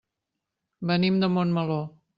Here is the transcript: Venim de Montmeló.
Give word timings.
Venim 0.93 1.23
de 1.25 1.33
Montmeló. 1.37 1.83